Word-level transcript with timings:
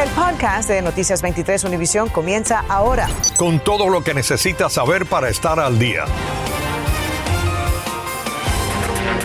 El 0.00 0.08
podcast 0.12 0.70
de 0.70 0.80
Noticias 0.80 1.20
23 1.20 1.62
Univisión 1.64 2.08
comienza 2.08 2.64
ahora. 2.70 3.06
Con 3.36 3.60
todo 3.60 3.90
lo 3.90 4.02
que 4.02 4.14
necesitas 4.14 4.72
saber 4.72 5.04
para 5.04 5.28
estar 5.28 5.60
al 5.60 5.78
día. 5.78 6.06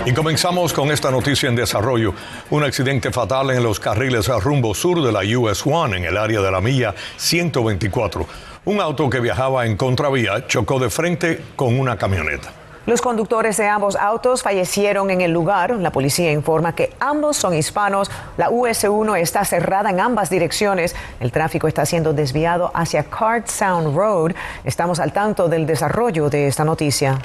Y 0.05 0.11
comenzamos 0.11 0.73
con 0.73 0.91
esta 0.91 1.11
noticia 1.11 1.47
en 1.47 1.55
desarrollo. 1.55 2.13
Un 2.49 2.65
accidente 2.65 3.09
fatal 3.13 3.51
en 3.51 3.63
los 3.63 3.79
carriles 3.79 4.27
a 4.27 4.37
rumbo 4.37 4.75
sur 4.75 5.01
de 5.01 5.13
la 5.13 5.21
US 5.39 5.65
One 5.65 5.95
en 5.95 6.03
el 6.03 6.17
área 6.17 6.41
de 6.41 6.51
la 6.51 6.59
milla 6.59 6.93
124. 7.15 8.27
Un 8.65 8.81
auto 8.81 9.09
que 9.09 9.21
viajaba 9.21 9.65
en 9.65 9.77
contravía 9.77 10.45
chocó 10.45 10.77
de 10.77 10.89
frente 10.89 11.41
con 11.55 11.79
una 11.79 11.97
camioneta. 11.97 12.64
Los 12.85 13.01
conductores 13.01 13.57
de 13.57 13.67
ambos 13.67 13.95
autos 13.95 14.43
fallecieron 14.43 15.09
en 15.09 15.21
el 15.21 15.31
lugar. 15.31 15.71
La 15.71 15.91
policía 15.91 16.31
informa 16.31 16.75
que 16.75 16.93
ambos 16.99 17.35
son 17.35 17.55
hispanos. 17.55 18.11
La 18.37 18.51
US1 18.51 19.17
está 19.19 19.43
cerrada 19.43 19.89
en 19.89 19.99
ambas 19.99 20.29
direcciones. 20.29 20.95
El 21.19 21.31
tráfico 21.31 21.67
está 21.67 21.83
siendo 21.87 22.13
desviado 22.13 22.69
hacia 22.75 23.03
Cart 23.05 23.47
Sound 23.47 23.97
Road. 23.97 24.33
Estamos 24.63 24.99
al 24.99 25.13
tanto 25.13 25.49
del 25.49 25.65
desarrollo 25.65 26.29
de 26.29 26.45
esta 26.45 26.63
noticia. 26.63 27.17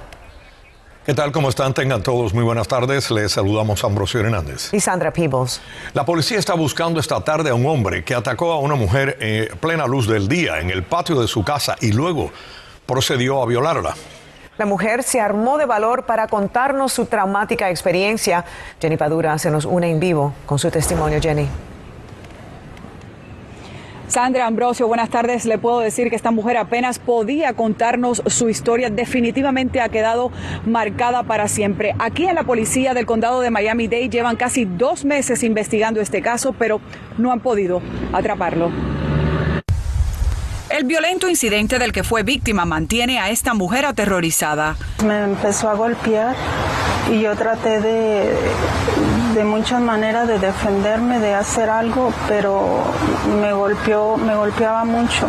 ¿Qué 1.05 1.13
tal? 1.13 1.31
¿Cómo 1.31 1.51
están? 1.51 1.75
Tengan 1.75 2.03
todos 2.03 2.33
muy 2.33 2.43
buenas 2.43 2.67
tardes. 2.67 3.11
Les 3.11 3.31
saludamos 3.31 3.85
a 3.85 3.87
Ambrosio 3.87 4.21
Hernández. 4.21 4.73
Y 4.73 4.81
Sandra 4.81 5.13
Peebles. 5.13 5.61
La 5.93 6.07
policía 6.07 6.39
está 6.39 6.55
buscando 6.55 7.01
esta 7.01 7.23
tarde 7.23 7.51
a 7.51 7.55
un 7.55 7.67
hombre 7.67 8.03
que 8.03 8.15
atacó 8.15 8.53
a 8.53 8.61
una 8.61 8.77
mujer 8.77 9.19
en 9.21 9.59
plena 9.59 9.87
luz 9.87 10.09
del 10.09 10.27
día 10.27 10.59
en 10.61 10.71
el 10.71 10.85
patio 10.85 11.21
de 11.21 11.29
su 11.29 11.45
casa 11.45 11.77
y 11.83 11.93
luego 11.93 12.31
procedió 12.87 13.43
a 13.43 13.47
violarla. 13.47 13.95
La 14.61 14.67
mujer 14.67 15.03
se 15.03 15.23
armó 15.23 15.57
de 15.57 15.65
valor 15.65 16.05
para 16.05 16.27
contarnos 16.27 16.93
su 16.93 17.07
traumática 17.07 17.71
experiencia. 17.71 18.45
Jenny 18.79 18.99
Padura 18.99 19.39
se 19.39 19.51
nos 19.51 19.65
une 19.65 19.91
en 19.91 19.99
vivo 19.99 20.35
con 20.45 20.59
su 20.59 20.71
testimonio, 20.71 21.19
Jenny. 21.19 21.49
Sandra 24.07 24.47
Ambrosio, 24.47 24.87
buenas 24.87 25.09
tardes. 25.09 25.47
Le 25.47 25.57
puedo 25.57 25.81
decir 25.81 26.11
que 26.11 26.17
esta 26.17 26.31
mujer 26.31 26.59
apenas 26.59 26.99
podía 26.99 27.55
contarnos 27.55 28.23
su 28.27 28.51
historia. 28.51 28.91
Definitivamente 28.91 29.81
ha 29.81 29.89
quedado 29.89 30.31
marcada 30.67 31.23
para 31.23 31.49
siempre. 31.49 31.95
Aquí 31.99 32.27
en 32.27 32.35
la 32.35 32.43
policía 32.43 32.93
del 32.93 33.07
condado 33.07 33.41
de 33.41 33.51
Miami-Dade 33.51 34.11
llevan 34.11 34.37
casi 34.37 34.67
dos 34.67 35.07
meses 35.07 35.43
investigando 35.43 36.03
este 36.03 36.21
caso, 36.21 36.53
pero 36.53 36.83
no 37.17 37.33
han 37.33 37.41
podido 37.41 37.81
atraparlo. 38.13 38.71
El 40.71 40.85
violento 40.85 41.29
incidente 41.29 41.81
del 41.81 41.91
que 41.91 42.05
fue 42.05 42.23
víctima 42.23 42.65
mantiene 42.65 43.19
a 43.19 43.31
esta 43.31 43.55
mujer 43.55 43.85
aterrorizada. 43.85 44.77
Me 45.05 45.25
empezó 45.25 45.69
a 45.69 45.75
golpear 45.75 46.37
y 47.11 47.21
yo 47.21 47.35
traté 47.35 47.81
de, 47.81 48.33
de 49.35 49.45
muchas 49.45 49.81
maneras 49.81 50.29
de 50.29 50.39
defenderme, 50.39 51.19
de 51.19 51.35
hacer 51.35 51.69
algo, 51.69 52.15
pero 52.29 52.85
me 53.41 53.53
golpeó, 53.53 54.17
me 54.17 54.37
golpeaba 54.37 54.85
mucho. 54.85 55.27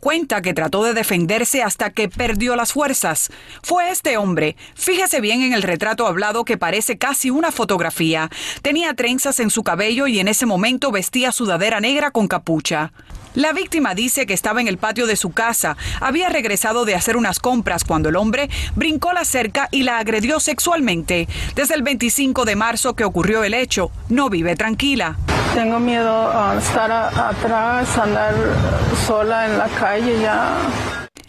Cuenta 0.00 0.42
que 0.42 0.52
trató 0.52 0.82
de 0.82 0.94
defenderse 0.94 1.62
hasta 1.62 1.90
que 1.90 2.08
perdió 2.08 2.56
las 2.56 2.72
fuerzas. 2.72 3.30
Fue 3.62 3.88
este 3.88 4.16
hombre. 4.16 4.56
Fíjese 4.74 5.20
bien 5.20 5.42
en 5.42 5.52
el 5.52 5.62
retrato 5.62 6.08
hablado 6.08 6.44
que 6.44 6.58
parece 6.58 6.98
casi 6.98 7.30
una 7.30 7.52
fotografía. 7.52 8.28
Tenía 8.62 8.94
trenzas 8.94 9.38
en 9.38 9.50
su 9.50 9.62
cabello 9.62 10.08
y 10.08 10.18
en 10.18 10.26
ese 10.26 10.44
momento 10.44 10.90
vestía 10.90 11.30
sudadera 11.30 11.78
negra 11.78 12.10
con 12.10 12.26
capucha. 12.26 12.90
La 13.34 13.54
víctima 13.54 13.94
dice 13.94 14.26
que 14.26 14.34
estaba 14.34 14.60
en 14.60 14.68
el 14.68 14.76
patio 14.76 15.06
de 15.06 15.16
su 15.16 15.30
casa, 15.32 15.76
había 16.00 16.28
regresado 16.28 16.84
de 16.84 16.94
hacer 16.94 17.16
unas 17.16 17.40
compras 17.40 17.82
cuando 17.82 18.10
el 18.10 18.16
hombre 18.16 18.50
brincó 18.74 19.12
la 19.14 19.24
cerca 19.24 19.68
y 19.70 19.84
la 19.84 19.98
agredió 19.98 20.38
sexualmente. 20.38 21.28
Desde 21.54 21.74
el 21.74 21.82
25 21.82 22.44
de 22.44 22.56
marzo 22.56 22.94
que 22.94 23.04
ocurrió 23.04 23.42
el 23.42 23.54
hecho, 23.54 23.90
no 24.10 24.28
vive 24.28 24.54
tranquila. 24.54 25.16
Tengo 25.54 25.78
miedo 25.78 26.30
a 26.30 26.56
estar 26.58 26.92
atrás, 26.92 27.96
andar 27.96 28.34
sola 29.06 29.46
en 29.46 29.58
la 29.58 29.68
calle 29.68 30.20
ya. 30.20 30.56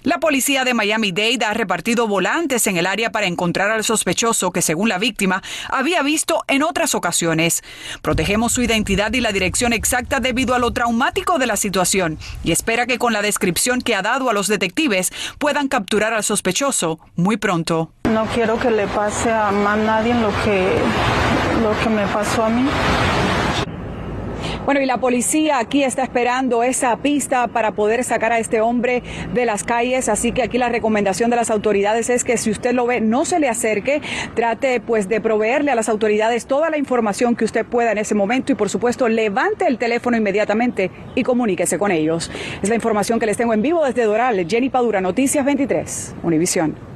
La 0.03 0.19
policía 0.19 0.65
de 0.65 0.73
Miami-Dade 0.73 1.45
ha 1.45 1.53
repartido 1.53 2.09
volantes 2.09 2.67
en 2.67 2.75
el 2.75 2.87
área 2.87 3.13
para 3.13 3.25
encontrar 3.25 3.71
al 3.71 3.85
sospechoso 3.85 4.51
que, 4.51 4.61
según 4.61 4.89
la 4.89 4.97
víctima, 4.97 5.41
había 5.69 6.03
visto 6.03 6.43
en 6.49 6.61
otras 6.61 6.93
ocasiones. 6.93 7.63
Protegemos 8.01 8.51
su 8.51 8.61
identidad 8.61 9.13
y 9.13 9.21
la 9.21 9.31
dirección 9.31 9.71
exacta 9.71 10.19
debido 10.19 10.55
a 10.55 10.59
lo 10.59 10.71
traumático 10.71 11.39
de 11.39 11.47
la 11.47 11.55
situación 11.55 12.19
y 12.43 12.51
espera 12.51 12.85
que 12.85 12.99
con 12.99 13.13
la 13.13 13.21
descripción 13.21 13.79
que 13.79 13.95
ha 13.95 14.01
dado 14.01 14.29
a 14.29 14.33
los 14.33 14.47
detectives 14.47 15.13
puedan 15.37 15.69
capturar 15.69 16.13
al 16.13 16.23
sospechoso 16.23 16.99
muy 17.15 17.37
pronto. 17.37 17.93
No 18.03 18.25
quiero 18.25 18.59
que 18.59 18.71
le 18.71 18.87
pase 18.87 19.31
a 19.31 19.51
más 19.51 19.77
nadie 19.77 20.13
lo 20.15 20.31
que, 20.43 20.67
lo 21.61 21.79
que 21.81 21.89
me 21.89 22.05
pasó 22.07 22.43
a 22.43 22.49
mí. 22.49 22.67
Bueno, 24.65 24.79
y 24.79 24.85
la 24.85 24.97
policía 24.97 25.59
aquí 25.59 25.83
está 25.83 26.03
esperando 26.03 26.63
esa 26.63 26.95
pista 26.95 27.49
para 27.49 27.73
poder 27.73 28.05
sacar 28.05 28.31
a 28.31 28.39
este 28.39 28.61
hombre 28.61 29.03
de 29.33 29.45
las 29.45 29.65
calles, 29.65 30.07
así 30.07 30.31
que 30.31 30.41
aquí 30.41 30.57
la 30.57 30.69
recomendación 30.69 31.29
de 31.29 31.35
las 31.35 31.49
autoridades 31.49 32.09
es 32.09 32.23
que 32.23 32.37
si 32.37 32.49
usted 32.49 32.71
lo 32.71 32.85
ve, 32.85 33.01
no 33.01 33.25
se 33.25 33.41
le 33.41 33.49
acerque, 33.49 34.01
trate 34.35 34.79
pues 34.79 35.09
de 35.09 35.19
proveerle 35.19 35.71
a 35.71 35.75
las 35.75 35.89
autoridades 35.89 36.45
toda 36.45 36.69
la 36.69 36.77
información 36.77 37.35
que 37.35 37.43
usted 37.43 37.65
pueda 37.65 37.91
en 37.91 37.97
ese 37.97 38.15
momento 38.15 38.53
y 38.53 38.55
por 38.55 38.69
supuesto 38.69 39.09
levante 39.09 39.67
el 39.67 39.77
teléfono 39.77 40.15
inmediatamente 40.15 40.91
y 41.13 41.23
comuníquese 41.23 41.77
con 41.77 41.91
ellos. 41.91 42.31
Es 42.61 42.69
la 42.69 42.75
información 42.75 43.19
que 43.19 43.25
les 43.25 43.35
tengo 43.35 43.53
en 43.53 43.61
vivo 43.61 43.83
desde 43.83 44.03
Doral, 44.03 44.47
Jenny 44.47 44.69
Padura, 44.69 45.01
Noticias 45.01 45.43
23, 45.43 46.15
Univisión. 46.23 46.92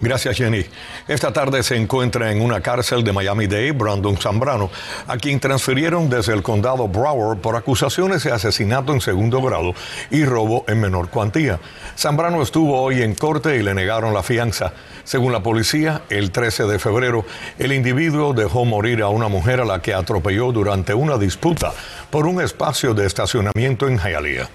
Gracias, 0.00 0.36
Jenny. 0.36 0.64
Esta 1.08 1.32
tarde 1.32 1.64
se 1.64 1.74
encuentra 1.74 2.30
en 2.30 2.40
una 2.40 2.60
cárcel 2.60 3.02
de 3.02 3.12
Miami-Dade 3.12 3.72
Brandon 3.72 4.16
Zambrano, 4.16 4.70
a 5.08 5.16
quien 5.16 5.40
transfirieron 5.40 6.08
desde 6.08 6.34
el 6.34 6.42
condado 6.42 6.86
Broward 6.86 7.38
por 7.38 7.56
acusaciones 7.56 8.22
de 8.22 8.30
asesinato 8.30 8.92
en 8.92 9.00
segundo 9.00 9.42
grado 9.42 9.74
y 10.12 10.24
robo 10.24 10.64
en 10.68 10.80
menor 10.80 11.08
cuantía. 11.10 11.58
Zambrano 11.96 12.42
estuvo 12.42 12.80
hoy 12.80 13.02
en 13.02 13.16
corte 13.16 13.56
y 13.56 13.62
le 13.64 13.74
negaron 13.74 14.14
la 14.14 14.22
fianza. 14.22 14.72
Según 15.02 15.32
la 15.32 15.42
policía, 15.42 16.02
el 16.10 16.30
13 16.30 16.66
de 16.66 16.78
febrero, 16.78 17.24
el 17.58 17.72
individuo 17.72 18.34
dejó 18.34 18.64
morir 18.64 19.02
a 19.02 19.08
una 19.08 19.26
mujer 19.26 19.60
a 19.60 19.64
la 19.64 19.82
que 19.82 19.94
atropelló 19.94 20.52
durante 20.52 20.94
una 20.94 21.18
disputa 21.18 21.72
por 22.08 22.26
un 22.26 22.40
espacio 22.40 22.94
de 22.94 23.04
estacionamiento 23.04 23.88
en 23.88 23.98
Hialeah. 23.98 24.48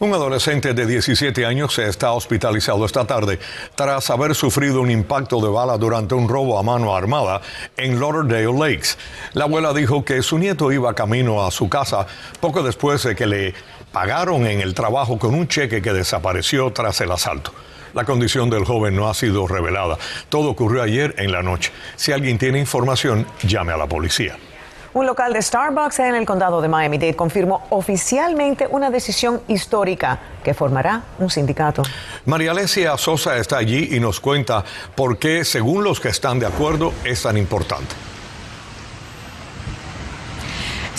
Un 0.00 0.14
adolescente 0.14 0.72
de 0.72 0.86
17 0.86 1.44
años 1.44 1.74
se 1.74 1.86
está 1.86 2.12
hospitalizado 2.12 2.86
esta 2.86 3.06
tarde 3.06 3.38
tras 3.74 4.08
haber 4.08 4.34
sufrido 4.34 4.80
un 4.80 4.90
impacto 4.90 5.42
de 5.42 5.48
bala 5.48 5.76
durante 5.76 6.14
un 6.14 6.26
robo 6.26 6.58
a 6.58 6.62
mano 6.62 6.96
armada 6.96 7.42
en 7.76 8.00
Lauderdale 8.00 8.50
Lakes. 8.50 8.96
La 9.34 9.44
abuela 9.44 9.74
dijo 9.74 10.02
que 10.02 10.22
su 10.22 10.38
nieto 10.38 10.72
iba 10.72 10.94
camino 10.94 11.44
a 11.44 11.50
su 11.50 11.68
casa 11.68 12.06
poco 12.40 12.62
después 12.62 13.02
de 13.02 13.14
que 13.14 13.26
le 13.26 13.54
pagaron 13.92 14.46
en 14.46 14.62
el 14.62 14.72
trabajo 14.72 15.18
con 15.18 15.34
un 15.34 15.46
cheque 15.48 15.82
que 15.82 15.92
desapareció 15.92 16.72
tras 16.72 16.98
el 17.02 17.12
asalto. 17.12 17.52
La 17.92 18.06
condición 18.06 18.48
del 18.48 18.64
joven 18.64 18.96
no 18.96 19.10
ha 19.10 19.12
sido 19.12 19.46
revelada. 19.46 19.98
Todo 20.30 20.48
ocurrió 20.48 20.82
ayer 20.82 21.14
en 21.18 21.30
la 21.30 21.42
noche. 21.42 21.72
Si 21.96 22.10
alguien 22.10 22.38
tiene 22.38 22.58
información, 22.58 23.26
llame 23.42 23.72
a 23.72 23.76
la 23.76 23.86
policía. 23.86 24.38
Un 24.92 25.06
local 25.06 25.32
de 25.32 25.40
Starbucks 25.40 26.00
en 26.00 26.16
el 26.16 26.26
condado 26.26 26.60
de 26.60 26.66
Miami-Dade 26.66 27.14
confirmó 27.14 27.64
oficialmente 27.70 28.66
una 28.66 28.90
decisión 28.90 29.40
histórica 29.46 30.18
que 30.42 30.52
formará 30.52 31.02
un 31.20 31.30
sindicato. 31.30 31.82
María 32.24 32.50
Alesia 32.50 32.98
Sosa 32.98 33.36
está 33.36 33.58
allí 33.58 33.90
y 33.92 34.00
nos 34.00 34.18
cuenta 34.18 34.64
por 34.96 35.18
qué, 35.18 35.44
según 35.44 35.84
los 35.84 36.00
que 36.00 36.08
están 36.08 36.40
de 36.40 36.46
acuerdo, 36.46 36.92
es 37.04 37.22
tan 37.22 37.36
importante. 37.36 38.09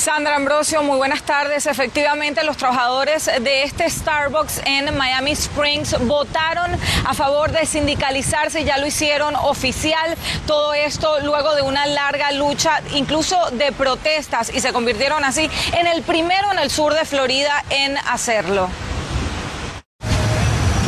Sandra 0.02 0.36
Ambrosio, 0.36 0.82
muy 0.82 0.98
buenas 0.98 1.22
tardes. 1.22 1.68
Efectivamente, 1.68 2.44
los 2.44 2.58
trabajadores 2.58 3.30
de 3.40 3.62
este 3.62 3.88
Starbucks 3.88 4.64
en 4.66 4.98
Miami 4.98 5.34
Springs 5.34 5.96
votaron 6.08 6.72
a 7.06 7.14
favor 7.14 7.52
de 7.52 7.68
sindicalizarse, 7.68 8.64
ya 8.64 8.80
lo 8.80 8.88
hicieron 8.88 9.36
oficial. 9.36 10.18
Todo 10.48 10.74
esto 10.74 11.20
luego 11.20 11.54
de 11.54 11.62
una 11.62 11.86
larga 11.86 12.32
lucha, 12.32 12.82
incluso 12.96 13.38
de 13.52 13.72
protestas, 13.74 14.52
y 14.52 14.60
se 14.60 14.74
convirtieron 14.74 15.24
así 15.24 15.48
en 15.74 15.86
el 15.86 16.02
primero 16.02 16.52
en 16.52 16.58
el 16.58 16.72
sur 16.72 16.96
de 16.96 17.06
Florida 17.06 17.64
en 17.70 17.96
hacerlo. 18.00 18.70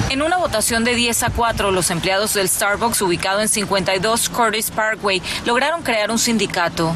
En 0.09 0.23
una 0.23 0.37
votación 0.37 0.83
de 0.83 0.95
10 0.95 1.21
a 1.21 1.29
4, 1.29 1.69
los 1.69 1.91
empleados 1.91 2.33
del 2.33 2.49
Starbucks 2.49 2.99
ubicado 3.03 3.41
en 3.41 3.47
52 3.47 4.29
Curtis 4.29 4.71
Parkway 4.71 5.21
lograron 5.45 5.83
crear 5.83 6.09
un 6.09 6.17
sindicato. 6.17 6.95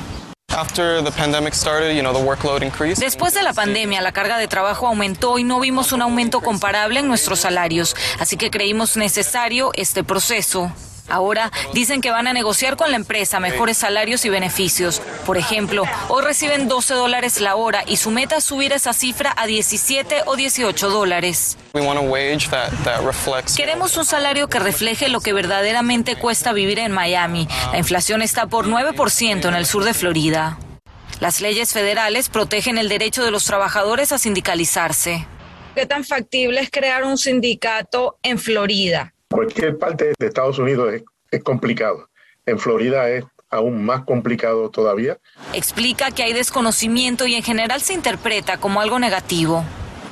Después 2.99 3.35
de 3.35 3.43
la 3.43 3.53
pandemia, 3.53 4.01
la 4.01 4.11
carga 4.11 4.39
de 4.39 4.47
trabajo 4.47 4.87
aumentó 4.87 5.37
y 5.37 5.43
no 5.43 5.59
vimos 5.59 5.91
un 5.91 6.01
aumento 6.01 6.41
comparable 6.41 6.99
en 6.99 7.07
nuestros 7.07 7.41
salarios, 7.41 7.95
así 8.19 8.37
que 8.37 8.49
creímos 8.49 8.97
necesario 8.97 9.69
este 9.75 10.03
proceso. 10.03 10.71
Ahora 11.09 11.51
dicen 11.73 12.01
que 12.01 12.11
van 12.11 12.27
a 12.27 12.33
negociar 12.33 12.75
con 12.75 12.91
la 12.91 12.97
empresa 12.97 13.39
mejores 13.39 13.77
salarios 13.77 14.25
y 14.25 14.29
beneficios. 14.29 15.01
Por 15.25 15.37
ejemplo, 15.37 15.83
hoy 16.09 16.23
reciben 16.23 16.67
12 16.67 16.93
dólares 16.93 17.39
la 17.39 17.55
hora 17.55 17.83
y 17.87 17.97
su 17.97 18.11
meta 18.11 18.37
es 18.37 18.43
subir 18.43 18.73
esa 18.73 18.93
cifra 18.93 19.33
a 19.37 19.47
17 19.47 20.23
o 20.25 20.35
18 20.35 20.89
dólares. 20.89 21.57
Queremos 23.55 23.97
un 23.97 24.05
salario 24.05 24.47
que 24.47 24.59
refleje 24.59 25.09
lo 25.09 25.21
que 25.21 25.33
verdaderamente 25.33 26.15
cuesta 26.15 26.53
vivir 26.53 26.79
en 26.79 26.91
Miami. 26.91 27.47
La 27.71 27.77
inflación 27.77 28.21
está 28.21 28.47
por 28.47 28.67
9% 28.67 29.47
en 29.47 29.55
el 29.55 29.65
sur 29.65 29.83
de 29.83 29.93
Florida. 29.93 30.57
Las 31.19 31.41
leyes 31.41 31.73
federales 31.73 32.29
protegen 32.29 32.77
el 32.77 32.89
derecho 32.89 33.23
de 33.23 33.31
los 33.31 33.45
trabajadores 33.45 34.11
a 34.11 34.19
sindicalizarse. 34.19 35.25
¿Qué 35.73 35.85
tan 35.85 36.03
factible 36.03 36.59
es 36.61 36.69
crear 36.69 37.03
un 37.03 37.17
sindicato 37.17 38.17
en 38.23 38.39
Florida? 38.39 39.13
Cualquier 39.29 39.77
parte 39.77 40.13
de 40.17 40.27
Estados 40.27 40.59
Unidos 40.59 40.93
es, 40.93 41.03
es 41.31 41.43
complicado. 41.43 42.09
En 42.45 42.59
Florida 42.59 43.09
es 43.09 43.25
aún 43.49 43.85
más 43.85 44.03
complicado 44.03 44.69
todavía. 44.69 45.17
Explica 45.53 46.11
que 46.11 46.23
hay 46.23 46.33
desconocimiento 46.33 47.27
y 47.27 47.35
en 47.35 47.43
general 47.43 47.81
se 47.81 47.93
interpreta 47.93 48.57
como 48.57 48.81
algo 48.81 48.99
negativo. 48.99 49.63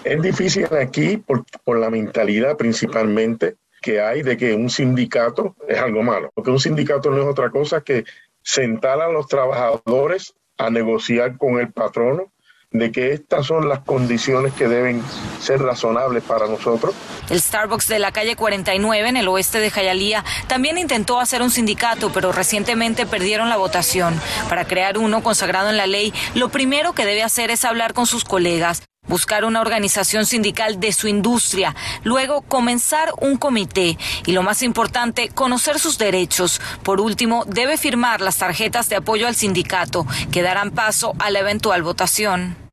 Es 0.04 0.22
difícil 0.22 0.68
aquí 0.80 1.18
por, 1.18 1.46
por 1.64 1.80
la 1.80 1.90
mentalidad 1.90 2.58
principalmente 2.58 3.56
que 3.82 4.02
hay 4.02 4.24
de 4.24 4.38
que 4.38 4.54
un 4.54 4.70
sindicato 4.70 5.56
es 5.68 5.80
algo 5.80 6.02
malo, 6.02 6.32
porque 6.34 6.52
un 6.52 6.60
sindicato 6.60 7.12
no 7.12 7.22
es 7.22 7.28
otra 7.28 7.52
cosa 7.52 7.82
que 7.82 8.04
sentar 8.42 9.02
a 9.02 9.12
los 9.12 9.28
trabajadores 9.28 10.34
a 10.58 10.70
negociar 10.70 11.38
con 11.38 11.60
el 11.60 11.72
patrono 11.72 12.32
de 12.78 12.92
que 12.92 13.14
estas 13.14 13.46
son 13.46 13.70
las 13.70 13.80
condiciones 13.80 14.54
que 14.54 14.68
deben 14.68 15.02
ser 15.40 15.62
razonables 15.62 16.24
para 16.24 16.48
nosotros. 16.48 16.94
El 17.30 17.42
Starbucks 17.42 17.88
de 17.88 18.00
la 18.00 18.12
calle 18.12 18.36
49 18.36 19.10
en 19.10 19.18
el 19.18 19.28
oeste 19.28 19.60
de 19.60 19.72
Jayalía 19.72 20.24
también 20.48 20.78
intentó 20.78 21.20
hacer 21.20 21.42
un 21.42 21.52
sindicato, 21.52 22.12
pero 22.14 22.32
recientemente 22.32 23.06
perdieron 23.06 23.50
la 23.50 23.58
votación. 23.58 24.20
Para 24.50 24.66
crear 24.66 24.98
uno 24.98 25.24
consagrado 25.24 25.70
en 25.70 25.78
la 25.78 25.88
ley, 25.88 26.14
lo 26.36 26.50
primero 26.50 26.94
que 26.94 27.06
debe 27.06 27.24
hacer 27.24 27.52
es 27.52 27.66
hablar 27.66 27.94
con 27.94 28.06
sus 28.06 28.24
colegas 28.24 28.84
buscar 29.08 29.46
una 29.46 29.62
organización 29.62 30.26
sindical 30.26 30.80
de 30.80 30.92
su 30.92 31.08
industria, 31.08 31.76
luego 32.04 32.42
comenzar 32.42 33.12
un 33.22 33.38
comité 33.38 33.98
y 34.26 34.32
lo 34.32 34.44
más 34.44 34.64
importante, 34.64 35.30
conocer 35.30 35.80
sus 35.80 35.98
derechos. 35.98 36.62
Por 36.84 37.02
último, 37.02 37.46
debe 37.46 37.78
firmar 37.78 38.22
las 38.22 38.38
tarjetas 38.38 38.90
de 38.90 38.98
apoyo 38.98 39.28
al 39.28 39.36
sindicato 39.36 40.06
que 40.32 40.42
darán 40.42 40.72
paso 40.72 41.14
a 41.20 41.30
la 41.30 41.40
eventual 41.40 41.84
votación. 41.84 42.65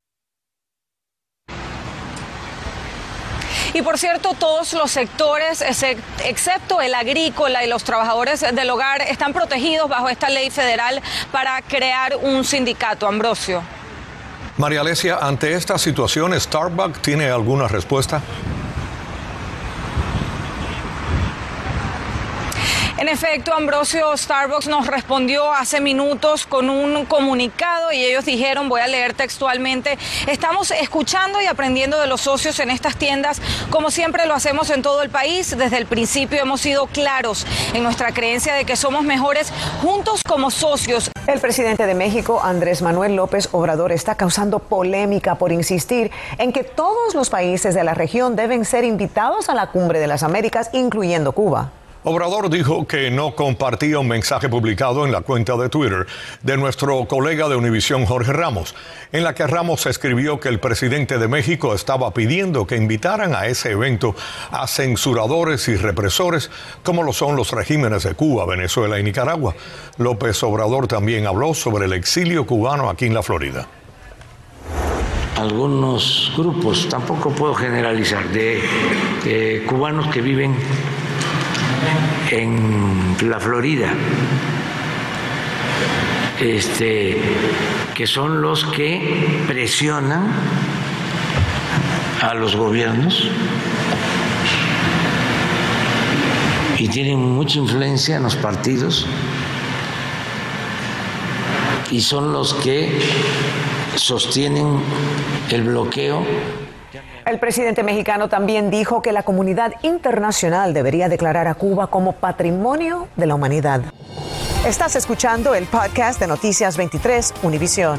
Y 3.74 3.80
por 3.80 3.98
cierto, 3.98 4.34
todos 4.38 4.74
los 4.74 4.90
sectores, 4.90 5.62
excepto 6.24 6.80
el 6.82 6.94
agrícola 6.94 7.64
y 7.64 7.68
los 7.68 7.84
trabajadores 7.84 8.40
del 8.40 8.68
hogar, 8.68 9.00
están 9.02 9.32
protegidos 9.32 9.88
bajo 9.88 10.10
esta 10.10 10.28
ley 10.28 10.50
federal 10.50 11.00
para 11.30 11.60
crear 11.62 12.16
un 12.16 12.44
sindicato. 12.44 13.06
Ambrosio. 13.06 13.62
María 14.58 14.82
Alesia, 14.82 15.16
ante 15.16 15.54
esta 15.54 15.78
situación, 15.78 16.38
¿Starbucks 16.38 17.00
tiene 17.00 17.30
alguna 17.30 17.68
respuesta? 17.68 18.20
En 23.02 23.08
efecto, 23.08 23.52
Ambrosio 23.52 24.16
Starbucks 24.16 24.68
nos 24.68 24.86
respondió 24.86 25.50
hace 25.52 25.80
minutos 25.80 26.46
con 26.46 26.70
un 26.70 27.04
comunicado 27.04 27.90
y 27.90 28.04
ellos 28.04 28.24
dijeron, 28.24 28.68
voy 28.68 28.80
a 28.80 28.86
leer 28.86 29.12
textualmente, 29.12 29.98
estamos 30.28 30.70
escuchando 30.70 31.40
y 31.40 31.46
aprendiendo 31.46 31.98
de 31.98 32.06
los 32.06 32.20
socios 32.20 32.60
en 32.60 32.70
estas 32.70 32.94
tiendas, 32.94 33.42
como 33.70 33.90
siempre 33.90 34.24
lo 34.26 34.34
hacemos 34.34 34.70
en 34.70 34.82
todo 34.82 35.02
el 35.02 35.10
país. 35.10 35.58
Desde 35.58 35.78
el 35.78 35.86
principio 35.86 36.40
hemos 36.40 36.60
sido 36.60 36.86
claros 36.86 37.44
en 37.74 37.82
nuestra 37.82 38.14
creencia 38.14 38.54
de 38.54 38.64
que 38.64 38.76
somos 38.76 39.02
mejores 39.02 39.52
juntos 39.82 40.20
como 40.22 40.52
socios. 40.52 41.10
El 41.26 41.40
presidente 41.40 41.86
de 41.86 41.94
México, 41.94 42.40
Andrés 42.40 42.82
Manuel 42.82 43.16
López 43.16 43.48
Obrador, 43.50 43.90
está 43.90 44.14
causando 44.14 44.60
polémica 44.60 45.34
por 45.34 45.50
insistir 45.50 46.12
en 46.38 46.52
que 46.52 46.62
todos 46.62 47.16
los 47.16 47.30
países 47.30 47.74
de 47.74 47.82
la 47.82 47.94
región 47.94 48.36
deben 48.36 48.64
ser 48.64 48.84
invitados 48.84 49.48
a 49.48 49.56
la 49.56 49.72
Cumbre 49.72 49.98
de 49.98 50.06
las 50.06 50.22
Américas, 50.22 50.70
incluyendo 50.72 51.32
Cuba. 51.32 51.72
Obrador 52.04 52.50
dijo 52.50 52.84
que 52.84 53.12
no 53.12 53.36
compartía 53.36 54.00
un 54.00 54.08
mensaje 54.08 54.48
publicado 54.48 55.06
en 55.06 55.12
la 55.12 55.20
cuenta 55.20 55.56
de 55.56 55.68
Twitter 55.68 56.04
de 56.42 56.56
nuestro 56.56 57.06
colega 57.06 57.48
de 57.48 57.54
Univisión 57.54 58.06
Jorge 58.06 58.32
Ramos, 58.32 58.74
en 59.12 59.22
la 59.22 59.36
que 59.36 59.46
Ramos 59.46 59.86
escribió 59.86 60.40
que 60.40 60.48
el 60.48 60.58
presidente 60.58 61.18
de 61.18 61.28
México 61.28 61.76
estaba 61.76 62.12
pidiendo 62.12 62.66
que 62.66 62.74
invitaran 62.74 63.36
a 63.36 63.46
ese 63.46 63.70
evento 63.70 64.16
a 64.50 64.66
censuradores 64.66 65.68
y 65.68 65.76
represores 65.76 66.50
como 66.82 67.04
lo 67.04 67.12
son 67.12 67.36
los 67.36 67.52
regímenes 67.52 68.02
de 68.02 68.14
Cuba, 68.14 68.46
Venezuela 68.46 68.98
y 68.98 69.04
Nicaragua. 69.04 69.54
López 69.98 70.42
Obrador 70.42 70.88
también 70.88 71.28
habló 71.28 71.54
sobre 71.54 71.84
el 71.84 71.92
exilio 71.92 72.46
cubano 72.46 72.90
aquí 72.90 73.06
en 73.06 73.14
la 73.14 73.22
Florida 73.22 73.68
algunos 75.34 76.30
grupos, 76.36 76.88
tampoco 76.88 77.30
puedo 77.30 77.54
generalizar, 77.54 78.28
de 78.28 79.64
cubanos 79.66 80.06
que 80.08 80.20
viven 80.20 80.54
en 82.32 83.14
la 83.28 83.38
Florida, 83.38 83.92
este, 86.40 87.18
que 87.94 88.06
son 88.06 88.40
los 88.40 88.64
que 88.64 89.44
presionan 89.46 90.32
a 92.22 92.32
los 92.32 92.56
gobiernos 92.56 93.28
y 96.78 96.88
tienen 96.88 97.20
mucha 97.20 97.58
influencia 97.58 98.16
en 98.16 98.22
los 98.22 98.36
partidos 98.36 99.06
y 101.90 102.00
son 102.00 102.32
los 102.32 102.54
que 102.54 102.98
sostienen 103.96 104.80
el 105.50 105.64
bloqueo 105.64 106.24
el 107.26 107.38
presidente 107.38 107.82
mexicano 107.82 108.28
también 108.28 108.70
dijo 108.70 109.02
que 109.02 109.12
la 109.12 109.22
comunidad 109.22 109.72
internacional 109.82 110.74
debería 110.74 111.08
declarar 111.08 111.48
a 111.48 111.54
Cuba 111.54 111.88
como 111.88 112.12
patrimonio 112.12 113.08
de 113.16 113.26
la 113.26 113.34
humanidad. 113.34 113.82
Estás 114.66 114.96
escuchando 114.96 115.54
el 115.54 115.66
podcast 115.66 116.20
de 116.20 116.26
Noticias 116.26 116.76
23 116.76 117.34
Univisión. 117.42 117.98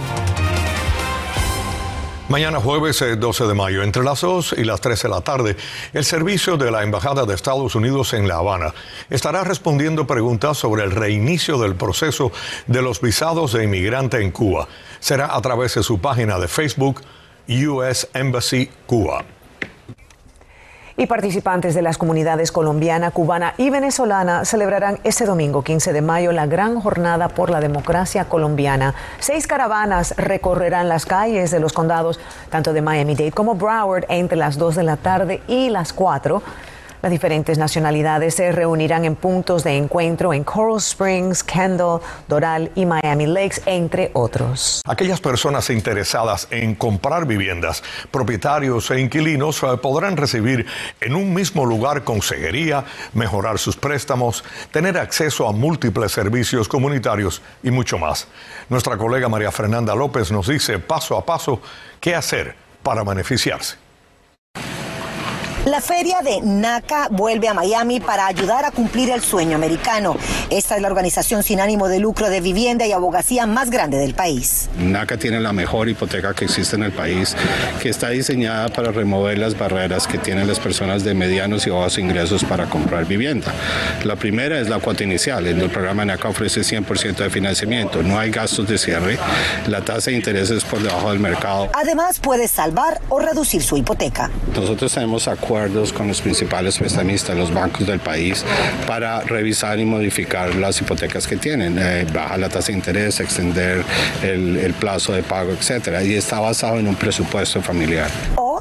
Mañana 2.30 2.60
jueves 2.60 3.04
12 3.20 3.46
de 3.46 3.54
mayo, 3.54 3.84
entre 3.84 4.04
las 4.04 4.22
2 4.22 4.56
y 4.58 4.64
las 4.64 4.82
3 4.82 5.04
de 5.04 5.10
la 5.10 5.22
tarde, 5.22 5.56
el 5.94 6.04
servicio 6.04 6.58
de 6.58 6.72
la 6.72 6.82
Embajada 6.82 7.26
de 7.26 7.36
Estados 7.36 7.76
Unidos 7.76 8.14
en 8.14 8.28
La 8.28 8.38
Habana 8.38 8.74
estará 9.10 9.44
respondiendo 9.44 10.08
preguntas 10.08 10.58
sobre 10.58 10.84
el 10.84 10.92
reinicio 10.92 11.60
del 11.60 11.76
proceso 11.76 12.32
de 12.66 12.82
los 12.82 13.02
visados 13.02 13.54
de 13.54 13.66
inmigrante 13.66 14.22
en 14.22 14.32
Cuba. 14.32 14.68
Será 15.00 15.36
a 15.36 15.42
través 15.42 15.76
de 15.76 15.84
su 15.84 16.00
página 16.00 16.40
de 16.40 16.48
Facebook, 16.48 17.02
US 17.48 18.08
Embassy 18.14 18.70
Cuba. 18.86 19.24
Y 20.96 21.08
participantes 21.08 21.74
de 21.74 21.82
las 21.82 21.98
comunidades 21.98 22.52
colombiana, 22.52 23.10
cubana 23.10 23.56
y 23.58 23.72
venezolana 23.72 24.46
celebrarán 24.46 25.00
este 25.04 25.26
domingo 25.26 25.64
15 25.64 25.92
de 25.92 26.02
mayo 26.02 26.32
la 26.32 26.46
gran 26.46 26.80
jornada 26.80 27.30
por 27.30 27.50
la 27.50 27.60
democracia 27.60 28.26
colombiana. 28.26 28.94
Seis 29.20 29.48
caravanas 29.48 30.14
recorrerán 30.18 30.90
las 30.90 31.08
calles 31.08 31.50
de 31.50 31.60
los 31.60 31.74
condados 31.74 32.20
tanto 32.52 32.74
de 32.74 32.84
Miami-Dade 32.84 33.32
como 33.32 33.56
Broward 33.56 34.06
entre 34.10 34.38
las 34.38 34.60
2 34.60 34.76
de 34.76 34.84
la 34.84 34.98
tarde 34.98 35.42
y 35.48 35.70
las 35.70 35.94
4 35.94 36.44
las 37.04 37.12
diferentes 37.12 37.58
nacionalidades 37.58 38.36
se 38.36 38.54
reunirán 38.54 39.04
en 39.04 39.18
puntos 39.18 39.66
de 39.66 39.76
encuentro 39.76 40.34
en 40.34 40.46
Coral 40.46 40.78
Springs, 40.78 41.44
Kendall, 41.44 42.00
Doral 42.30 42.72
y 42.76 42.86
Miami 42.86 43.28
Lakes, 43.28 43.62
entre 43.66 44.10
otros. 44.14 44.82
Aquellas 44.88 45.20
personas 45.20 45.70
interesadas 45.70 46.48
en 46.50 46.76
comprar 46.76 47.28
viviendas, 47.28 47.84
propietarios 48.10 48.90
e 48.90 49.02
inquilinos 49.02 49.62
eh, 49.64 49.78
podrán 49.82 50.16
recibir 50.16 50.66
en 51.02 51.16
un 51.16 51.34
mismo 51.34 51.66
lugar 51.66 52.06
consejería, 52.06 52.86
mejorar 53.14 53.60
sus 53.60 53.76
préstamos, 53.76 54.46
tener 54.72 54.98
acceso 54.98 55.46
a 55.46 55.52
múltiples 55.52 56.14
servicios 56.14 56.70
comunitarios 56.70 57.42
y 57.64 57.72
mucho 57.72 57.98
más. 57.98 58.30
Nuestra 58.70 58.96
colega 58.96 59.28
María 59.28 59.52
Fernanda 59.52 59.94
López 59.94 60.32
nos 60.32 60.48
dice 60.48 60.80
paso 60.80 61.18
a 61.18 61.26
paso 61.26 61.60
qué 62.00 62.16
hacer 62.16 62.56
para 62.82 63.04
beneficiarse. 63.04 63.83
La 65.66 65.80
feria 65.80 66.20
de 66.22 66.42
NACA 66.42 67.08
vuelve 67.10 67.48
a 67.48 67.54
Miami 67.54 68.02
para 68.02 68.28
ayudar 68.28 68.66
a 68.66 68.72
cumplir 68.72 69.10
el 69.12 69.22
sueño 69.22 69.56
americano. 69.56 70.18
Esta 70.50 70.76
es 70.76 70.82
la 70.82 70.90
organización 70.90 71.42
sin 71.42 71.62
ánimo 71.62 71.88
de 71.88 72.00
lucro 72.00 72.30
de 72.30 72.42
vivienda 72.42 72.86
y 72.86 72.92
abogacía 72.92 73.46
más 73.46 73.70
grande 73.70 73.98
del 73.98 74.14
país. 74.14 74.70
NACA 74.78 75.16
tiene 75.16 75.40
la 75.40 75.54
mejor 75.54 75.88
hipoteca 75.88 76.34
que 76.34 76.44
existe 76.44 76.76
en 76.76 76.84
el 76.84 76.92
país, 76.92 77.38
que 77.82 77.88
está 77.88 78.10
diseñada 78.10 78.68
para 78.74 78.92
remover 78.92 79.38
las 79.38 79.58
barreras 79.58 80.06
que 80.06 80.18
tienen 80.18 80.50
las 80.50 80.60
personas 80.60 81.06
de 81.06 81.14
medianos 81.14 81.66
y 81.66 81.70
bajos 81.70 81.98
ingresos 81.98 82.44
para 82.44 82.66
comprar 82.66 83.06
vivienda. 83.06 83.54
La 84.04 84.18
primera 84.18 84.60
es 84.60 84.68
la 84.68 84.80
cuota 84.80 85.06
inicial. 85.06 85.48
En 85.48 85.62
el 85.62 85.70
programa 85.70 86.04
NACA 86.04 86.28
ofrece 86.28 86.60
100% 86.60 87.16
de 87.16 87.30
financiamiento. 87.30 88.04
No 88.04 88.20
hay 88.20 88.32
gastos 88.32 88.68
de 88.68 88.78
cierre. 88.78 89.18
La 89.68 89.80
tasa 89.80 90.12
de 90.12 90.18
interés 90.18 90.50
es 90.50 90.66
por 90.66 90.84
debajo 90.84 91.10
del 91.10 91.22
mercado. 91.22 91.70
Además, 91.74 92.20
puede 92.20 92.50
salvar 92.50 93.00
o 93.08 93.20
reducir 93.20 93.64
su 93.64 93.78
hipoteca. 93.78 94.30
Nosotros 94.54 94.92
tenemos 94.92 95.26
acuerdos 95.30 95.53
con 95.94 96.08
los 96.08 96.22
principales 96.22 96.78
prestamistas, 96.78 97.38
los 97.38 97.54
bancos 97.54 97.86
del 97.86 98.00
país, 98.00 98.44
para 98.88 99.22
revisar 99.22 99.80
y 99.80 99.86
modificar 99.86 100.56
las 100.56 100.82
hipotecas 100.82 101.28
que 101.28 101.38
tienen, 101.38 101.78
eh, 101.78 102.06
bajar 102.12 102.40
la 102.40 102.50
tasa 102.50 102.68
de 102.68 102.74
interés, 102.74 103.20
extender 103.20 103.84
el, 104.24 104.58
el, 104.58 104.74
plazo 104.74 105.14
de 105.14 105.22
pago, 105.22 105.52
etcétera. 105.52 106.04
Y 106.04 106.16
está 106.16 106.40
basado 106.40 106.80
en 106.80 106.88
un 106.88 106.96
presupuesto 106.96 107.62
familiar. 107.62 108.10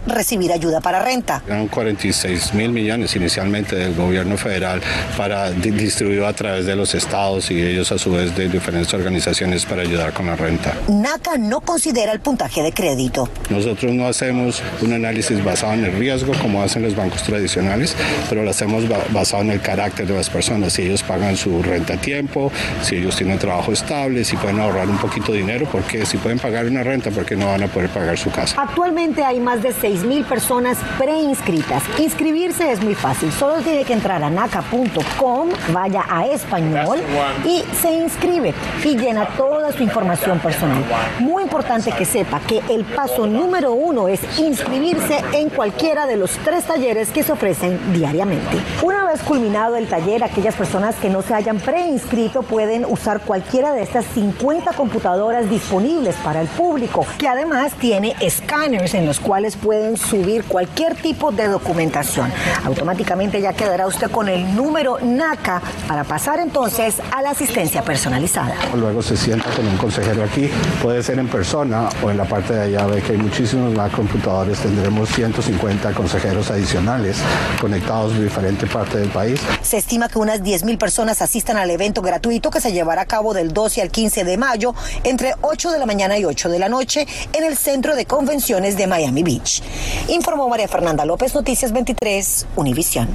Recibir 0.07 0.53
ayuda 0.53 0.81
para 0.81 1.03
renta. 1.03 1.43
Eran 1.47 1.69
46 1.69 2.55
mil 2.55 2.71
millones 2.71 3.15
inicialmente 3.17 3.77
del 3.77 3.95
gobierno 3.95 4.37
federal 4.37 4.81
para 5.17 5.51
distribuir 5.51 6.25
a 6.25 6.33
través 6.33 6.67
de 6.67 6.75
los 6.77 6.95
estados 6.95 7.51
y 7.51 7.61
ellos 7.63 7.93
a 7.93 7.99
su 7.99 8.13
vez 8.13 8.35
de 8.37 8.49
diferentes 8.49 8.93
organizaciones 8.95 9.65
para 9.65 9.83
ayudar 9.83 10.13
con 10.13 10.27
la 10.27 10.37
renta. 10.37 10.75
NACA 10.89 11.39
no 11.39 11.61
considera 11.61 12.13
el 12.13 12.21
puntaje 12.21 12.63
de 12.63 12.73
crédito. 12.73 13.29
Nosotros 13.51 13.93
no 13.93 14.07
hacemos 14.07 14.63
un 14.81 14.93
análisis 14.93 15.43
basado 15.45 15.75
en 15.75 15.85
el 15.85 15.93
riesgo 15.93 16.33
como 16.41 16.63
hacen 16.63 16.83
los 16.83 16.97
bancos 16.97 17.23
tradicionales, 17.23 17.97
pero 18.29 18.43
lo 18.43 18.51
hacemos 18.51 18.85
basado 19.11 19.43
en 19.43 19.51
el 19.51 19.61
carácter 19.61 20.07
de 20.07 20.15
las 20.15 20.31
personas, 20.31 20.73
si 20.73 20.83
ellos 20.83 21.03
pagan 21.03 21.37
su 21.37 21.63
renta 21.63 21.95
a 21.95 21.97
tiempo, 21.97 22.51
si 22.83 22.97
ellos 22.97 23.17
tienen 23.17 23.39
trabajo 23.39 23.73
estable, 23.73 24.25
si 24.25 24.37
pueden 24.37 24.61
ahorrar 24.61 24.89
un 24.89 24.99
poquito 24.99 25.33
de 25.33 25.39
dinero, 25.39 25.69
porque 25.71 26.05
si 26.07 26.17
pueden 26.17 26.39
pagar 26.39 26.67
una 26.67 26.83
renta, 26.83 27.11
porque 27.11 27.37
no 27.37 27.47
van 27.47 27.63
a 27.63 27.69
poder 27.69 27.89
pagar 27.91 28.19
su 28.19 28.31
casa. 28.31 28.61
Actualmente 28.61 29.23
hay 29.23 29.39
más 29.41 29.63
de 29.63 29.73
6 29.73 29.92
mil 30.01 30.25
personas 30.25 30.79
preinscritas. 30.99 31.83
Inscribirse 31.99 32.73
es 32.73 32.83
muy 32.83 32.95
fácil, 32.95 33.31
solo 33.33 33.63
tiene 33.63 33.85
que 33.85 33.93
entrar 33.93 34.23
a 34.23 34.31
naca.com, 34.31 35.51
vaya 35.73 36.05
a 36.09 36.27
español 36.27 36.99
y 37.45 37.63
se 37.81 37.93
inscribe 37.93 38.55
y 38.83 38.97
llena 38.97 39.27
toda 39.37 39.73
su 39.73 39.83
información 39.83 40.39
personal. 40.39 40.83
Muy 41.21 41.43
importante 41.43 41.93
que 41.93 42.05
sepa 42.05 42.41
que 42.41 42.63
el 42.71 42.85
paso 42.85 43.27
número 43.27 43.73
uno 43.73 44.09
es 44.09 44.21
inscribirse 44.39 45.23
en 45.33 45.51
cualquiera 45.51 46.07
de 46.07 46.17
los 46.17 46.31
tres 46.39 46.65
talleres 46.65 47.11
que 47.11 47.23
se 47.23 47.33
ofrecen 47.33 47.79
diariamente. 47.93 48.57
Una 48.83 49.05
vez 49.05 49.21
culminado 49.23 49.77
el 49.77 49.89
taller, 49.89 50.25
aquellas 50.25 50.55
personas 50.55 50.97
que 50.97 51.11
no 51.11 51.23
se 51.23 51.35
hayan 51.35 51.59
preinscrito 51.59 52.43
pueden 52.43 52.85
usar 52.85 53.21
cualquiera 53.21 53.73
de 53.73 53.83
estas 53.83 54.05
50 54.15 54.73
computadoras 54.73 55.51
disponibles 55.51 56.17
para 56.17 56.41
el 56.41 56.49
público, 56.49 57.05
que 57.19 57.29
además 57.29 57.73
tiene 57.75 58.15
escáneres 58.21 58.95
en 58.95 59.07
los 59.07 59.21
cuales 59.21 59.57
pueden 59.57 59.82
subir 59.97 60.45
cualquier 60.45 60.95
tipo 60.95 61.33
de 61.33 61.49
documentación. 61.49 62.33
Automáticamente 62.65 63.41
ya 63.41 63.53
quedará 63.53 63.87
usted 63.87 64.11
con 64.11 64.29
el 64.29 64.55
número 64.55 64.99
NACA 65.01 65.61
para 65.87 66.05
pasar 66.05 66.41
entonces 66.41 66.97
a 67.11 67.23
la 67.23 67.31
asistencia 67.31 67.83
personalizada. 67.83 68.55
Luego 68.75 69.03
se 69.03 69.17
sienta 69.17 69.51
con 69.51 69.67
un 69.67 69.77
consejero 69.77 70.25
aquí, 70.25 70.49
puede 70.83 71.03
ser 71.03 71.19
en 71.19 71.29
persona 71.29 71.89
o 72.03 72.11
en 72.11 72.17
la 72.17 72.25
parte 72.25 72.55
de 72.55 72.63
allá, 72.63 72.87
ve 72.87 73.03
que 73.03 73.13
hay 73.13 73.19
muchísimos 73.19 73.73
más 73.75 73.93
computadores, 73.93 74.59
tendremos 74.59 75.09
150 75.11 75.93
consejeros 75.93 76.51
adicionales 76.51 77.19
conectados 77.61 78.15
de 78.15 78.25
diferentes 78.25 78.69
partes 78.71 79.01
del 79.01 79.11
país. 79.11 79.41
Se 79.63 79.77
estima 79.77 80.09
que 80.09 80.19
unas 80.19 80.43
10.000 80.43 80.79
personas 80.79 81.23
asistan 81.23 81.57
al 81.57 81.71
evento 81.71 82.03
gratuito 82.03 82.51
que 82.51 82.61
se 82.61 82.73
llevará 82.73 83.03
a 83.03 83.07
cabo 83.07 83.35
del 83.35 83.53
12 83.53 83.83
al 83.83 83.91
15 83.91 84.25
de 84.25 84.37
mayo 84.37 84.75
entre 85.05 85.35
8 85.41 85.71
de 85.71 85.79
la 85.79 85.87
mañana 85.87 86.19
y 86.19 86.25
8 86.25 86.49
de 86.49 86.59
la 86.59 86.69
noche 86.69 87.07
en 87.33 87.45
el 87.45 87.57
Centro 87.57 87.95
de 87.97 88.07
Convenciones 88.07 88.77
de 88.77 88.87
Miami 88.87 89.23
Beach. 89.23 89.63
Informó 90.09 90.49
María 90.49 90.69
Fernanda 90.69 91.05
López, 91.05 91.35
Noticias 91.35 91.73
23, 91.73 92.47
Univisión. 92.57 93.09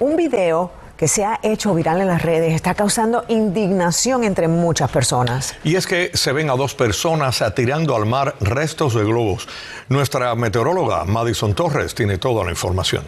Un 0.00 0.16
video 0.16 0.70
que 0.96 1.08
se 1.08 1.24
ha 1.24 1.40
hecho 1.42 1.74
viral 1.74 2.00
en 2.00 2.06
las 2.06 2.22
redes 2.22 2.54
está 2.54 2.74
causando 2.74 3.24
indignación 3.28 4.22
entre 4.22 4.46
muchas 4.46 4.90
personas. 4.90 5.56
Y 5.64 5.74
es 5.74 5.86
que 5.86 6.10
se 6.14 6.32
ven 6.32 6.48
a 6.48 6.54
dos 6.54 6.74
personas 6.74 7.42
tirando 7.56 7.96
al 7.96 8.06
mar 8.06 8.36
restos 8.40 8.94
de 8.94 9.02
globos. 9.02 9.48
Nuestra 9.88 10.34
meteoróloga 10.36 11.04
Madison 11.04 11.54
Torres 11.54 11.94
tiene 11.94 12.18
toda 12.18 12.44
la 12.44 12.50
información. 12.50 13.04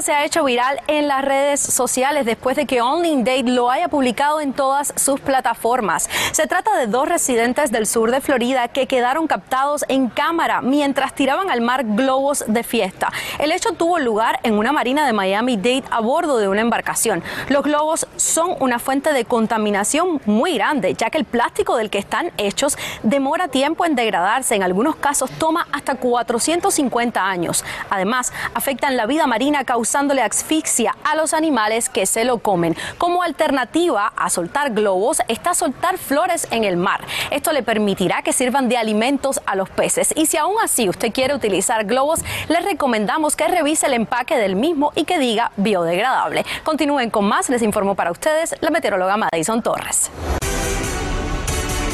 Se 0.00 0.12
ha 0.12 0.26
hecho 0.26 0.44
viral 0.44 0.78
en 0.88 1.08
las 1.08 1.24
redes 1.24 1.58
sociales 1.58 2.26
después 2.26 2.54
de 2.54 2.66
que 2.66 2.82
Only 2.82 3.22
Date 3.22 3.44
lo 3.44 3.70
haya 3.70 3.88
publicado 3.88 4.40
en 4.40 4.52
todas 4.52 4.92
sus 4.94 5.20
plataformas. 5.20 6.10
Se 6.32 6.46
trata 6.46 6.76
de 6.78 6.86
dos 6.86 7.08
residentes 7.08 7.72
del 7.72 7.86
sur 7.86 8.10
de 8.10 8.20
Florida 8.20 8.68
que 8.68 8.86
quedaron 8.86 9.26
captados 9.26 9.86
en 9.88 10.08
cámara 10.08 10.60
mientras 10.60 11.14
tiraban 11.14 11.50
al 11.50 11.62
mar 11.62 11.82
globos 11.84 12.44
de 12.46 12.62
fiesta. 12.62 13.10
El 13.38 13.52
hecho 13.52 13.72
tuvo 13.72 13.98
lugar 13.98 14.38
en 14.42 14.58
una 14.58 14.70
marina 14.70 15.06
de 15.06 15.14
Miami 15.14 15.56
Dade 15.56 15.84
a 15.90 16.00
bordo 16.00 16.36
de 16.36 16.48
una 16.48 16.60
embarcación. 16.60 17.22
Los 17.48 17.62
globos 17.62 18.06
son 18.16 18.54
una 18.60 18.78
fuente 18.78 19.14
de 19.14 19.24
contaminación 19.24 20.20
muy 20.26 20.54
grande, 20.54 20.92
ya 20.92 21.08
que 21.08 21.18
el 21.18 21.24
plástico 21.24 21.74
del 21.76 21.88
que 21.88 21.98
están 21.98 22.32
hechos 22.36 22.76
demora 23.02 23.48
tiempo 23.48 23.86
en 23.86 23.94
degradarse. 23.94 24.56
En 24.56 24.62
algunos 24.62 24.96
casos 24.96 25.30
toma 25.38 25.66
hasta 25.72 25.94
450 25.94 27.26
años. 27.26 27.64
Además, 27.88 28.32
afectan 28.52 28.98
la 28.98 29.06
vida 29.06 29.26
marina 29.26 29.64
causándole 29.86 30.20
asfixia 30.20 30.96
a 31.04 31.14
los 31.14 31.32
animales 31.32 31.88
que 31.88 32.06
se 32.06 32.24
lo 32.24 32.38
comen. 32.38 32.76
Como 32.98 33.22
alternativa 33.22 34.12
a 34.16 34.28
soltar 34.30 34.72
globos 34.72 35.22
está 35.28 35.54
soltar 35.54 35.96
flores 35.96 36.48
en 36.50 36.64
el 36.64 36.76
mar. 36.76 37.02
Esto 37.30 37.52
le 37.52 37.62
permitirá 37.62 38.20
que 38.22 38.32
sirvan 38.32 38.68
de 38.68 38.78
alimentos 38.78 39.40
a 39.46 39.54
los 39.54 39.70
peces. 39.70 40.12
Y 40.16 40.26
si 40.26 40.38
aún 40.38 40.56
así 40.60 40.88
usted 40.88 41.12
quiere 41.12 41.36
utilizar 41.36 41.84
globos, 41.84 42.24
les 42.48 42.64
recomendamos 42.64 43.36
que 43.36 43.46
revise 43.46 43.86
el 43.86 43.92
empaque 43.94 44.36
del 44.36 44.56
mismo 44.56 44.90
y 44.96 45.04
que 45.04 45.20
diga 45.20 45.52
biodegradable. 45.56 46.44
Continúen 46.64 47.10
con 47.10 47.24
más, 47.24 47.48
les 47.48 47.62
informo 47.62 47.94
para 47.94 48.10
ustedes 48.10 48.56
la 48.60 48.70
meteoróloga 48.70 49.16
Madison 49.16 49.62
Torres. 49.62 50.10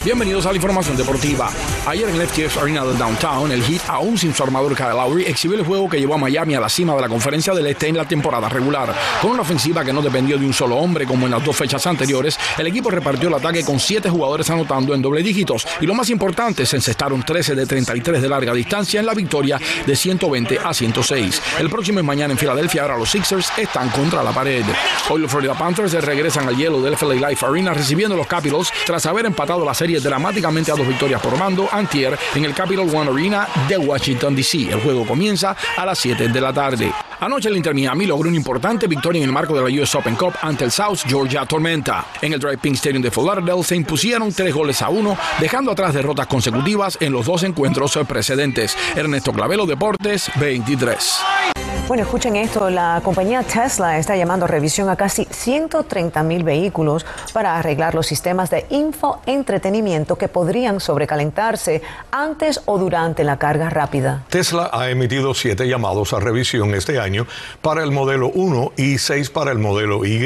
Bienvenidos 0.05 0.47
a 0.47 0.49
la 0.49 0.57
información 0.57 0.97
deportiva. 0.97 1.49
Ayer 1.87 2.09
en 2.09 2.21
el 2.21 2.27
FTX 2.27 2.57
Arena 2.57 2.85
de 2.85 2.93
Downtown, 2.95 3.53
el 3.53 3.63
Heat, 3.63 3.83
aún 3.87 4.19
sin 4.19 4.35
su 4.35 4.43
armador 4.43 4.75
Kyle 4.75 4.89
Lowry, 4.89 5.27
exhibió 5.27 5.57
el 5.57 5.65
juego 5.65 5.89
que 5.89 6.01
llevó 6.01 6.15
a 6.15 6.19
Miami 6.19 6.57
a 6.57 6.61
la 6.61 6.69
cima 6.69 6.93
de 6.97 7.03
la 7.03 7.09
conferencia 7.09 7.55
del 7.55 7.69
Este 7.69 7.87
en 7.87 7.97
la 7.97 8.05
temporada 8.05 8.49
regular. 8.49 8.93
Con 9.21 9.31
una 9.31 9.43
ofensiva 9.43 9.85
que 9.85 9.93
no 9.93 10.03
dependió 10.03 10.37
de 10.39 10.45
un 10.45 10.53
solo 10.53 10.77
hombre 10.77 11.07
como 11.07 11.27
en 11.27 11.31
las 11.31 11.45
dos 11.45 11.55
fechas 11.55 11.87
anteriores, 11.87 12.37
el 12.59 12.67
equipo 12.67 12.91
repartió 12.91 13.29
el 13.29 13.35
ataque 13.35 13.65
con 13.65 13.79
siete 13.79 14.11
jugadores 14.11 14.51
anotando 14.51 14.93
en 14.93 15.03
doble 15.03 15.23
dígitos. 15.23 15.69
Y 15.81 15.87
lo 15.87 15.95
más 15.95 16.11
importante, 16.11 16.67
se 16.67 16.75
encestaron 16.75 17.23
13 17.23 17.55
de 17.55 17.65
33 17.65 18.21
de 18.21 18.29
larga 18.29 18.53
distancia 18.55 18.99
en 18.99 19.07
la 19.07 19.15
victoria 19.15 19.61
de 19.87 19.95
120 19.95 20.59
a 20.65 20.75
106. 20.75 21.43
El 21.61 21.71
próximo 21.71 22.01
es 22.01 22.05
mañana 22.05 22.33
en 22.33 22.39
Filadelfia, 22.39 22.83
ahora 22.83 22.99
los 22.99 23.09
Sixers 23.09 23.53
están 23.57 23.89
contra 23.91 24.25
la 24.25 24.33
pared. 24.33 24.65
Hoy 25.11 25.21
los 25.21 25.31
Florida 25.31 25.55
Panthers 25.55 25.93
regresan 25.93 26.49
al 26.49 26.57
hielo 26.57 26.83
del 26.83 26.97
FLA 26.97 27.29
Life 27.29 27.47
Arena 27.47 27.73
recibiendo 27.73 28.17
los 28.17 28.27
Capitals 28.27 28.73
tras 28.85 29.07
haber 29.07 29.27
empatado 29.27 29.65
la 29.65 29.75
serie 29.75 29.92
dramáticamente 30.01 30.71
a 30.71 30.75
dos 30.75 30.87
victorias 30.87 31.21
por 31.21 31.37
mando 31.37 31.69
antier 31.71 32.19
en 32.35 32.45
el 32.45 32.55
Capital 32.55 32.89
One 32.95 33.11
Arena 33.11 33.49
de 33.69 33.77
Washington, 33.79 34.35
D.C. 34.35 34.71
El 34.71 34.81
juego 34.81 35.07
comienza 35.07 35.57
a 35.77 35.85
las 35.85 35.99
7 35.99 36.29
de 36.29 36.41
la 36.41 36.53
tarde. 36.53 36.93
Anoche 37.21 37.49
el 37.49 37.57
Inter 37.57 37.75
Miami 37.75 38.07
logró 38.07 38.29
una 38.29 38.37
importante 38.37 38.87
victoria 38.89 39.21
en 39.21 39.29
el 39.29 39.33
marco 39.33 39.55
de 39.55 39.63
la 39.63 39.83
US 39.83 39.95
Open 39.95 40.17
Cup 40.17 40.35
ante 40.43 40.65
el 40.65 40.73
South 40.73 41.01
Georgia 41.07 41.47
Tormenta. 41.47 42.07
En 42.21 42.33
el 42.33 42.41
Drive 42.41 42.59
Pink 42.59 42.75
Stadium 42.75 43.03
de 43.03 43.11
Fort 43.11 43.27
Lauderdale 43.29 43.63
se 43.63 43.77
impusieron 43.77 44.33
tres 44.33 44.53
goles 44.53 44.83
a 44.83 44.89
uno, 44.89 45.17
dejando 45.41 45.71
atrás 45.71 45.95
derrotas 45.95 46.27
consecutivas 46.27 46.99
en 47.01 47.13
los 47.13 47.27
dos 47.27 47.45
encuentros 47.45 47.97
precedentes. 48.09 48.77
Ernesto 48.97 49.33
Clavelo, 49.33 49.67
Deportes 49.67 50.31
23. 50.41 51.52
Bueno, 51.89 52.05
escuchen 52.05 52.37
esto, 52.37 52.71
la 52.71 53.01
compañía 53.05 53.43
Tesla 53.43 53.99
está 53.99 54.17
llamando 54.17 54.45
a 54.45 54.49
revisión 54.49 54.89
a 54.89 54.95
casi 54.95 55.27
130 55.29 56.23
mil 56.23 56.45
vehículos 56.45 57.05
para 57.33 57.59
arreglar 57.59 57.95
los 57.97 58.07
sistemas 58.07 58.51
de 58.51 58.67
infoentretenimiento 58.71 60.17
que 60.17 60.29
podrían 60.29 60.79
sobrecalentarse 60.79 61.83
antes 62.13 62.63
o 62.67 62.79
durante 62.79 63.25
la 63.25 63.37
carga 63.37 63.69
rápida. 63.69 64.25
Tesla 64.31 64.71
ha 64.73 64.91
emitido 64.91 65.35
siete 65.35 65.67
llamados 65.67 66.13
a 66.13 66.21
revisión 66.21 66.73
este 66.73 67.01
año 67.01 67.27
para 67.61 67.83
el 67.83 67.91
modelo 67.91 68.31
1 68.33 68.73
y 68.77 68.99
seis 68.99 69.29
para 69.29 69.51
el 69.51 69.59
modelo 69.59 70.07
Y, 70.07 70.23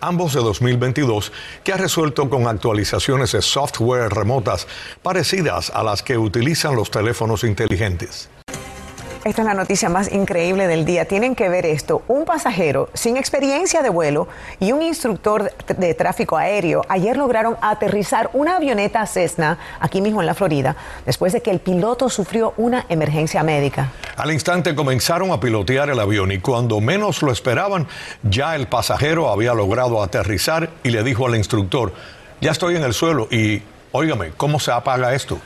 ambos 0.00 0.34
de 0.34 0.40
2022, 0.40 1.32
que 1.62 1.72
ha 1.72 1.76
resuelto 1.76 2.28
con 2.28 2.48
actualizaciones 2.48 3.32
de 3.32 3.42
software 3.42 4.12
remotas 4.12 4.66
parecidas 5.02 5.70
a 5.70 5.84
las 5.84 6.02
que 6.02 6.18
utilizan 6.18 6.74
los 6.74 6.90
teléfonos 6.90 7.44
inteligentes. 7.44 8.28
Esta 9.22 9.42
es 9.42 9.46
la 9.46 9.52
noticia 9.52 9.90
más 9.90 10.10
increíble 10.10 10.66
del 10.66 10.86
día. 10.86 11.04
Tienen 11.04 11.34
que 11.34 11.50
ver 11.50 11.66
esto. 11.66 12.02
Un 12.08 12.24
pasajero 12.24 12.88
sin 12.94 13.18
experiencia 13.18 13.82
de 13.82 13.90
vuelo 13.90 14.28
y 14.60 14.72
un 14.72 14.80
instructor 14.80 15.52
de 15.76 15.92
tráfico 15.92 16.38
aéreo 16.38 16.86
ayer 16.88 17.18
lograron 17.18 17.58
aterrizar 17.60 18.30
una 18.32 18.56
avioneta 18.56 19.04
Cessna 19.06 19.58
aquí 19.78 20.00
mismo 20.00 20.22
en 20.22 20.26
la 20.26 20.32
Florida 20.32 20.74
después 21.04 21.34
de 21.34 21.42
que 21.42 21.50
el 21.50 21.60
piloto 21.60 22.08
sufrió 22.08 22.54
una 22.56 22.86
emergencia 22.88 23.42
médica. 23.42 23.92
Al 24.16 24.32
instante 24.32 24.74
comenzaron 24.74 25.32
a 25.32 25.38
pilotear 25.38 25.90
el 25.90 26.00
avión 26.00 26.32
y 26.32 26.38
cuando 26.38 26.80
menos 26.80 27.22
lo 27.22 27.30
esperaban, 27.30 27.88
ya 28.22 28.56
el 28.56 28.68
pasajero 28.68 29.28
había 29.28 29.52
logrado 29.52 30.02
aterrizar 30.02 30.70
y 30.82 30.88
le 30.88 31.02
dijo 31.02 31.26
al 31.26 31.36
instructor, 31.36 31.92
ya 32.40 32.52
estoy 32.52 32.76
en 32.76 32.84
el 32.84 32.94
suelo 32.94 33.28
y, 33.30 33.62
óigame, 33.92 34.30
¿cómo 34.30 34.58
se 34.58 34.72
apaga 34.72 35.12
esto? 35.12 35.38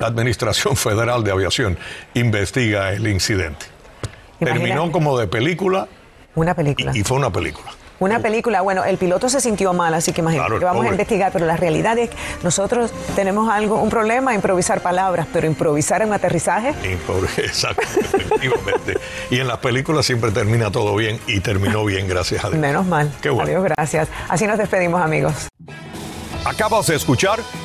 La 0.00 0.06
Administración 0.06 0.76
Federal 0.76 1.22
de 1.22 1.30
Aviación 1.30 1.78
investiga 2.14 2.92
el 2.92 3.06
incidente. 3.06 3.66
Terminó 4.38 4.90
como 4.90 5.18
de 5.18 5.28
película. 5.28 5.88
Una 6.34 6.54
película. 6.54 6.92
Y, 6.94 7.02
fue 7.02 7.18
una 7.18 7.30
película. 7.30 7.70
Una 7.98 8.18
película, 8.18 8.62
bueno, 8.62 8.82
el 8.82 8.96
piloto 8.96 9.28
se 9.28 9.42
sintió 9.42 9.74
mal, 9.74 9.92
así 9.92 10.14
que 10.14 10.22
imagínate 10.22 10.58
que 10.58 10.64
vamos 10.64 10.86
a 10.86 10.88
investigar, 10.88 11.30
pero 11.32 11.44
la 11.44 11.58
realidad 11.58 11.98
es 11.98 12.08
que 12.08 12.16
nosotros 12.42 12.90
tenemos 13.14 13.50
algo, 13.50 13.78
un 13.78 13.90
problema, 13.90 14.34
improvisar 14.34 14.80
palabras, 14.80 15.26
pero 15.30 15.46
improvisar 15.46 16.00
en 16.00 16.14
aterrizaje. 16.14 16.72
Exacto, 17.36 17.82
efectivamente. 17.82 18.98
y 19.28 19.38
en 19.38 19.48
las 19.48 19.58
películas 19.58 20.06
siempre 20.06 20.30
termina 20.30 20.70
todo 20.70 20.96
bien 20.96 21.20
y 21.26 21.40
terminó 21.40 21.84
bien, 21.84 22.08
gracias 22.08 22.42
a 22.42 22.48
Dios. 22.48 22.58
Menos 22.58 22.86
mal. 22.86 23.12
Qué 23.20 23.28
bueno. 23.28 23.50
Adiós, 23.50 23.64
gracias. 23.64 24.08
Así 24.30 24.46
nos 24.46 24.56
despedimos, 24.56 25.02
amigos. 25.02 25.48
Acabas 26.46 26.86
de 26.86 26.96
escuchar 26.96 27.38